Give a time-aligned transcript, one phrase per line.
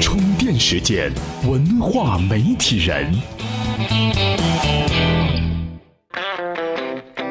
[0.00, 1.10] 充电时间，
[1.44, 3.10] 文化媒体人。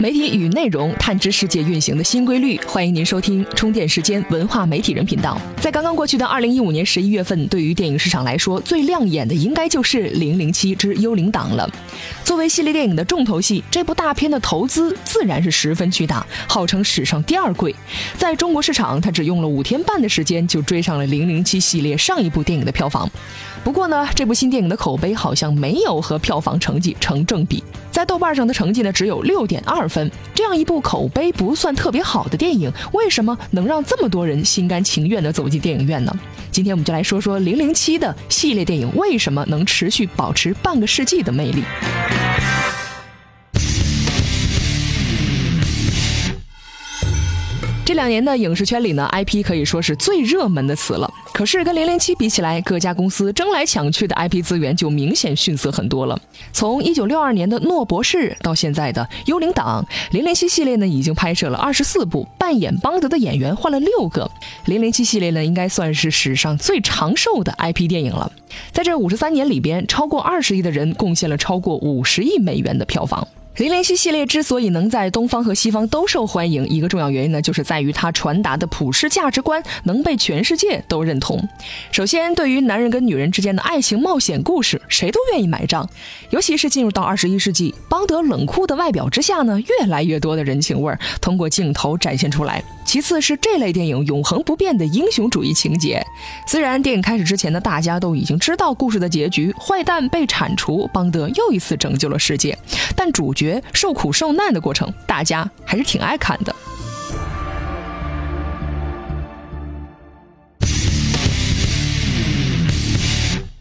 [0.00, 5.40] 媒体与内容探知世界运行的新规律，欢迎您收听充电时间文化媒体人频道。
[5.60, 11.70] 在刚刚过去的二零一五年十一月份，对于电影市场来说，最亮眼的应该就是《零零七之幽灵党》了。
[12.24, 17.74] 作为系列电影的重头戏，这部大片的投资自然是十分巨大，号称史上第二贵。
[18.16, 23.08] 在中国市场，它只用了五天半的时间就追上了《零零七》系列上一部电影的票房。
[23.62, 30.10] 不过呢，这部新电影的口碑好像没有和票房成绩成正比，在豆瓣上的成绩呢只有六点二分。
[30.34, 36.14] 这样一部口碑不算特别好的电影，为什么能让这么多人心甘情愿地走进电影院呢？
[36.50, 41.62] 今天我们就来说说《零零七》的系列电影为什么能持续保持半个世纪的魅力。
[47.86, 51.12] 这两年的影视圈里呢，IP 可以说是最热门的词了。
[51.34, 56.18] 可是跟零零七比起来，各家公司争来抢去的 IP 资源就明显逊色很多了。
[56.50, 64.30] 从一九六二年的诺博士到现在的幽灵党，零零七系列呢已经拍摄了二十四部，扮演邦德的演员换了六个。
[64.64, 68.32] 零零七系列呢应该算是史上最长寿的 IP 电影了。
[68.72, 73.28] 在这五十三年里边，超过二十亿的人贡献了超过五十亿美元的票房。
[73.56, 81.40] 零零七系列之所以能在东方和西方都受欢迎，一个重要原因呢，就是在于它传达的普世价值观能被全世界都认同。
[81.92, 85.88] 首先，对于男人跟女人之间的爱情冒险故事，谁都愿意买账。
[86.30, 92.60] 尤其是进入到二十一世纪，邦德冷酷的外表之下呢，越来越多的人情味儿通过镜头展现出来。
[92.84, 96.04] 其次是这类电影永恒不变的英雄主义情节。
[96.46, 102.56] 虽然电影开始之前呢，大家都已经知道故事的结局，坏蛋被铲除，邦德又一次拯救了世界，
[102.94, 106.54] 但主角受苦受难的过程，大家还是挺爱看的。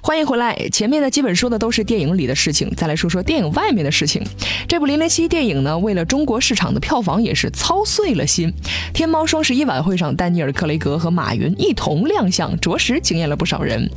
[0.06, 0.54] 欢迎回来。
[0.70, 4.22] 前面呢，基本说的都是电影里的事情，再来说说电影外面的事情。
[4.68, 8.52] 这部《零零七》电影呢，为了中国市场的票房也是操碎了心。
[8.94, 13.90] 天猫双十一晚会上，丹尼尔·克雷格和马云一同亮相，着实惊艳了不少人。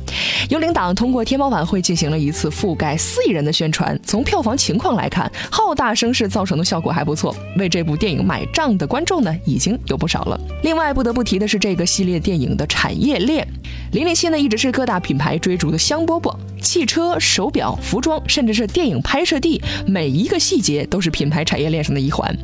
[0.49, 3.99] 幽灵党通过天猫晚会进行了一次覆盖四亿人的宣传。
[4.05, 10.39] 从票房情况来看，浩大声势造成的效果还不错，为这部电影买账的观众呢，已经有不少了。
[10.63, 13.45] 另外，不得不提的是这个系列电影的产业链。
[13.91, 22.35] 零零七呢，一直是各大品牌追逐的香饽饽，汽车、手表、服装，甚至是电影拍摄地，每一个细节都是品牌产业链上的一环。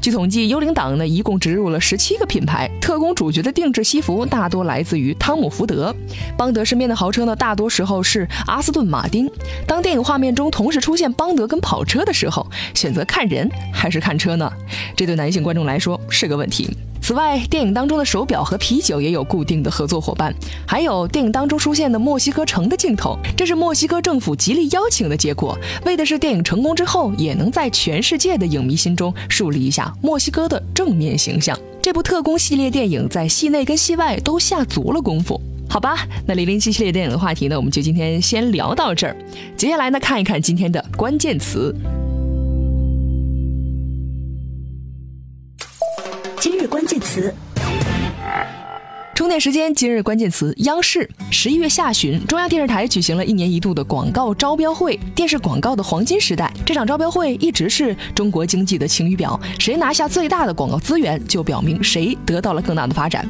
[0.00, 5.94] 据统计，幽灵党呢一共植入了十七个品牌，特工主角的定制西服大多来自于汤姆福德，
[6.36, 9.28] 邦德身边的豪车呢，大多时候是阿斯顿马丁。
[9.66, 14.50] 当电影画面中同时出现邦德跟跑车的时候，选择看人还是看车呢？
[14.96, 16.70] 这对男性观众来说是个问题。
[17.06, 20.34] 此外，电影当中的手表和啤酒也有固定的合作伙伴，
[20.66, 31.56] 还有电影当中出现的墨西哥城的镜头，这是墨西哥政府极力邀请的结果，为的是电影成功之后也能在全世界的影迷心中树立一下墨西哥的正面形象。
[31.80, 36.08] 这部特工系列电影在戏内跟戏外都下足了功夫，好吧？
[36.26, 39.16] 那零零七系列电影的话题呢，我们就今天先聊到这儿，
[39.56, 41.72] 接下来呢，看一看今天的关键词。
[49.14, 51.08] 充电时间，今日关键词：央视。
[51.30, 56.52] 十一月下旬，中央电视台举行了一年一度的广告招标会，电视广告的黄金时代。
[56.66, 63.26] 这场招标会一直是中国经济的晴雨表，谁拿下最大的广告资源，就表明谁得到了更大的发展。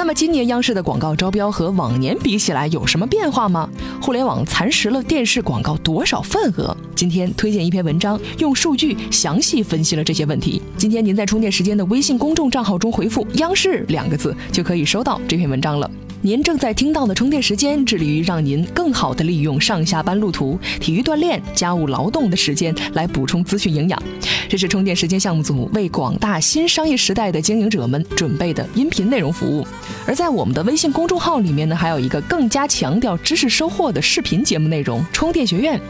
[0.00, 3.68] 那么，今年央视的广告招标和往年比起来有什么变化吗？
[4.00, 6.74] 互联网蚕食了电视广告多少份额？
[6.94, 10.62] 今天推荐一篇文章，用数据详细分析了这些问题。
[10.78, 15.90] 今天您在充电时间的微信公众账号中回复“央视”两个字，就可以收到这篇文章了。
[16.22, 24.02] 您正在听到的充电时间，致力于让您更好地利用上下班路途、体育锻炼、家务劳动的时间来补充资讯营养。
[24.46, 29.66] 这是充电时间项目组为广大新商业时代的经营者们准备的音频内容服务。
[30.06, 35.80] 而在我们的微信公众号里面呢，还有一个更加强调知识收获的视频节目内容——充电学院。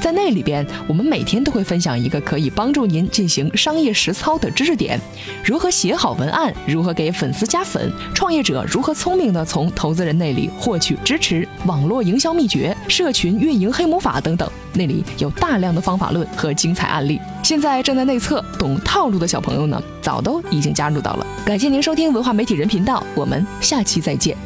[0.00, 5.00] 在那里边，我们每天都会分享一个可以帮助您进行商业实操的知识点：
[5.44, 17.18] 如何写好文案，如何给粉丝加粉，创业者如何聪明的从投资人那里获取支持，网络营销秘诀、社群运营黑魔法等等，那里有大量的方法论和精彩案例。
[17.42, 21.26] 现在正在内测，懂套路的小朋友呢，早都已经加入到了。
[21.46, 24.36] 感谢您收听文化媒体人频道，我们下期再见。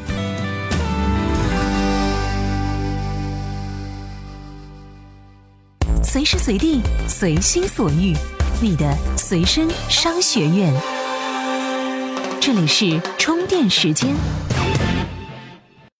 [6.00, 8.14] 随时随地，随心所欲，
[8.60, 10.72] 你的随身商学院。
[12.40, 14.14] 这里是充电时间。